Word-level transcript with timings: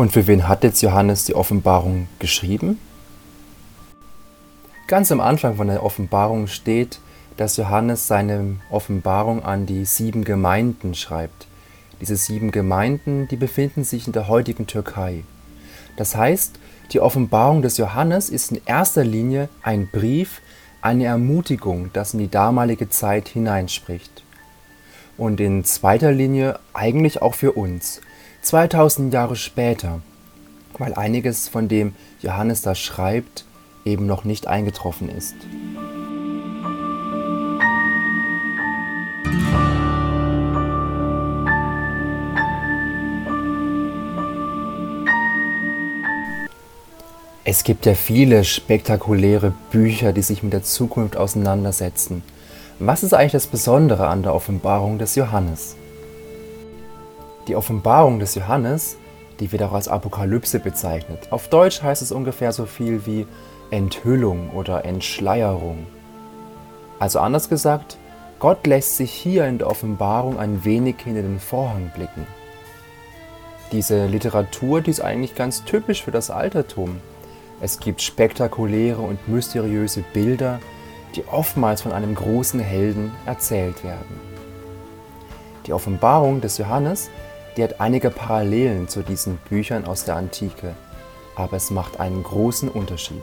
Und 0.00 0.12
für 0.12 0.26
wen 0.26 0.48
hat 0.48 0.64
jetzt 0.64 0.80
Johannes 0.80 1.26
die 1.26 1.34
Offenbarung 1.34 2.08
geschrieben? 2.20 2.78
Ganz 4.86 5.12
am 5.12 5.20
Anfang 5.20 5.56
von 5.56 5.66
der 5.66 5.82
Offenbarung 5.82 6.46
steht, 6.46 7.00
dass 7.36 7.58
Johannes 7.58 8.06
seine 8.06 8.56
Offenbarung 8.70 9.44
an 9.44 9.66
die 9.66 9.84
sieben 9.84 10.24
Gemeinden 10.24 10.94
schreibt. 10.94 11.48
Diese 12.00 12.16
sieben 12.16 12.50
Gemeinden, 12.50 13.28
die 13.28 13.36
befinden 13.36 13.84
sich 13.84 14.06
in 14.06 14.14
der 14.14 14.26
heutigen 14.26 14.66
Türkei. 14.66 15.22
Das 15.98 16.16
heißt, 16.16 16.58
die 16.92 17.00
Offenbarung 17.00 17.60
des 17.60 17.76
Johannes 17.76 18.30
ist 18.30 18.52
in 18.52 18.62
erster 18.64 19.04
Linie 19.04 19.50
ein 19.62 19.86
Brief, 19.86 20.40
eine 20.80 21.04
Ermutigung, 21.04 21.90
das 21.92 22.14
in 22.14 22.20
die 22.20 22.30
damalige 22.30 22.88
Zeit 22.88 23.28
hineinspricht. 23.28 24.24
Und 25.18 25.40
in 25.40 25.62
zweiter 25.64 26.10
Linie 26.10 26.58
eigentlich 26.72 27.20
auch 27.20 27.34
für 27.34 27.52
uns, 27.52 28.00
2000 28.42 29.12
Jahre 29.12 29.36
später, 29.36 30.00
weil 30.78 30.94
einiges 30.94 31.48
von 31.48 31.68
dem 31.68 31.94
Johannes 32.20 32.62
da 32.62 32.74
schreibt, 32.74 33.44
eben 33.84 34.06
noch 34.06 34.24
nicht 34.24 34.46
eingetroffen 34.46 35.08
ist. 35.08 35.34
Es 47.44 47.64
gibt 47.64 47.84
ja 47.84 47.94
viele 47.94 48.44
spektakuläre 48.44 49.52
Bücher, 49.70 50.12
die 50.12 50.22
sich 50.22 50.42
mit 50.42 50.52
der 50.52 50.62
Zukunft 50.62 51.16
auseinandersetzen. 51.16 52.22
Was 52.78 53.02
ist 53.02 53.12
eigentlich 53.12 53.32
das 53.32 53.48
Besondere 53.48 54.06
an 54.06 54.22
der 54.22 54.34
Offenbarung 54.34 54.98
des 54.98 55.16
Johannes? 55.16 55.76
Die 57.50 57.56
Offenbarung 57.56 58.20
des 58.20 58.36
Johannes, 58.36 58.96
die 59.40 59.50
wird 59.50 59.64
auch 59.64 59.72
als 59.72 59.88
Apokalypse 59.88 60.60
bezeichnet. 60.60 61.26
Auf 61.32 61.48
Deutsch 61.48 61.82
heißt 61.82 62.00
es 62.00 62.12
ungefähr 62.12 62.52
so 62.52 62.64
viel 62.64 63.04
wie 63.06 63.26
Enthüllung 63.72 64.50
oder 64.50 64.84
Entschleierung. 64.84 65.84
Also 67.00 67.18
anders 67.18 67.48
gesagt, 67.48 67.98
Gott 68.38 68.68
lässt 68.68 68.96
sich 68.96 69.10
hier 69.10 69.48
in 69.48 69.58
der 69.58 69.66
Offenbarung 69.66 70.38
ein 70.38 70.64
wenig 70.64 70.98
hinter 71.02 71.22
den 71.22 71.40
Vorhang 71.40 71.90
blicken. 71.92 72.24
Diese 73.72 74.06
Literatur, 74.06 74.80
die 74.80 74.92
ist 74.92 75.00
eigentlich 75.00 75.34
ganz 75.34 75.64
typisch 75.64 76.04
für 76.04 76.12
das 76.12 76.30
Altertum. 76.30 77.00
Es 77.60 77.80
gibt 77.80 78.00
spektakuläre 78.00 79.02
und 79.02 79.26
mysteriöse 79.28 80.04
Bilder, 80.12 80.60
die 81.16 81.24
oftmals 81.26 81.82
von 81.82 81.90
einem 81.90 82.14
großen 82.14 82.60
Helden 82.60 83.10
erzählt 83.26 83.82
werden. 83.82 84.20
Die 85.66 85.72
Offenbarung 85.72 86.40
des 86.40 86.58
Johannes 86.58 87.10
die 87.56 87.64
hat 87.64 87.80
einige 87.80 88.10
Parallelen 88.10 88.88
zu 88.88 89.02
diesen 89.02 89.36
Büchern 89.48 89.84
aus 89.84 90.04
der 90.04 90.16
Antike, 90.16 90.74
aber 91.36 91.56
es 91.56 91.70
macht 91.70 92.00
einen 92.00 92.22
großen 92.22 92.68
Unterschied. 92.68 93.22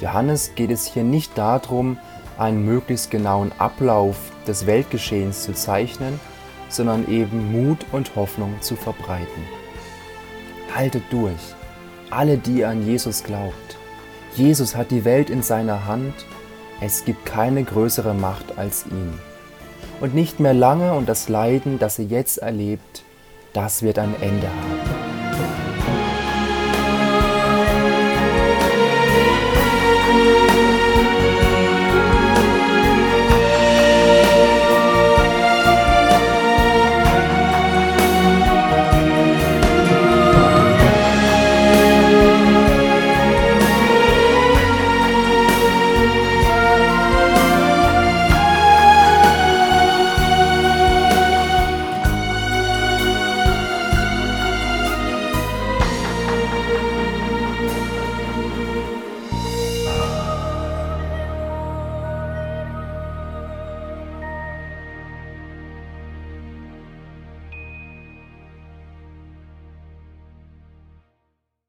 Johannes 0.00 0.52
geht 0.54 0.70
es 0.70 0.86
hier 0.86 1.04
nicht 1.04 1.36
darum, 1.36 1.98
einen 2.38 2.64
möglichst 2.64 3.10
genauen 3.10 3.52
Ablauf 3.58 4.16
des 4.46 4.66
Weltgeschehens 4.66 5.42
zu 5.42 5.52
zeichnen, 5.52 6.18
sondern 6.70 7.06
eben 7.08 7.52
Mut 7.52 7.84
und 7.92 8.16
Hoffnung 8.16 8.54
zu 8.60 8.76
verbreiten. 8.76 9.44
Haltet 10.74 11.02
durch, 11.10 11.54
alle, 12.10 12.38
die 12.38 12.64
an 12.64 12.86
Jesus 12.86 13.24
glaubt. 13.24 13.76
Jesus 14.36 14.76
hat 14.76 14.90
die 14.90 15.04
Welt 15.04 15.28
in 15.28 15.42
seiner 15.42 15.86
Hand, 15.86 16.14
es 16.80 17.04
gibt 17.04 17.26
keine 17.26 17.62
größere 17.64 18.14
Macht 18.14 18.56
als 18.56 18.86
ihn. 18.86 19.18
Und 20.00 20.14
nicht 20.14 20.40
mehr 20.40 20.54
lange 20.54 20.94
und 20.94 21.08
das 21.08 21.28
Leiden, 21.28 21.78
das 21.78 21.98
ihr 21.98 22.06
jetzt 22.06 22.38
erlebt, 22.38 23.02
das 23.52 23.82
wird 23.82 23.98
ein 23.98 24.14
Ende 24.20 24.48
haben. 24.48 24.99